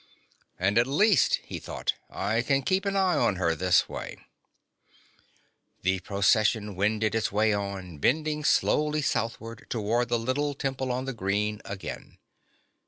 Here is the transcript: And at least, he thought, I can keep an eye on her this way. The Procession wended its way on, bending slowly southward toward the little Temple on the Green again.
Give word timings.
And 0.57 0.79
at 0.79 0.87
least, 0.87 1.35
he 1.43 1.59
thought, 1.59 1.93
I 2.09 2.41
can 2.41 2.63
keep 2.63 2.85
an 2.85 2.95
eye 2.95 3.15
on 3.17 3.35
her 3.35 3.53
this 3.53 3.87
way. 3.87 4.17
The 5.83 5.99
Procession 5.99 6.75
wended 6.75 7.13
its 7.13 7.31
way 7.31 7.53
on, 7.53 7.99
bending 7.99 8.43
slowly 8.43 9.03
southward 9.03 9.67
toward 9.69 10.09
the 10.09 10.17
little 10.17 10.55
Temple 10.55 10.91
on 10.91 11.05
the 11.05 11.13
Green 11.13 11.61
again. 11.65 12.17